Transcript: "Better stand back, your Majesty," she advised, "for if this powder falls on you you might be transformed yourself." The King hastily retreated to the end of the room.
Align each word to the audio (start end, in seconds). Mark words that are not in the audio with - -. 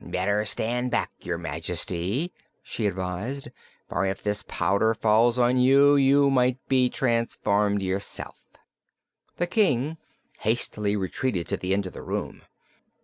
"Better 0.00 0.44
stand 0.44 0.90
back, 0.90 1.12
your 1.20 1.38
Majesty," 1.38 2.32
she 2.64 2.88
advised, 2.88 3.46
"for 3.88 4.04
if 4.04 4.24
this 4.24 4.42
powder 4.48 4.92
falls 4.92 5.38
on 5.38 5.56
you 5.56 5.94
you 5.94 6.30
might 6.30 6.58
be 6.66 6.90
transformed 6.90 7.80
yourself." 7.80 8.42
The 9.36 9.46
King 9.46 9.98
hastily 10.40 10.96
retreated 10.96 11.46
to 11.46 11.56
the 11.56 11.72
end 11.72 11.86
of 11.86 11.92
the 11.92 12.02
room. 12.02 12.42